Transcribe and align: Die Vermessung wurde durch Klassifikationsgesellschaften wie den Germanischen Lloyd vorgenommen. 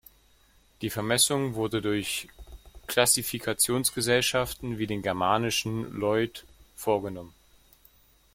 Die 0.81 0.89
Vermessung 0.89 1.53
wurde 1.53 1.79
durch 1.79 2.27
Klassifikationsgesellschaften 2.87 4.79
wie 4.79 4.87
den 4.87 5.03
Germanischen 5.03 5.91
Lloyd 5.93 6.43
vorgenommen. 6.75 7.35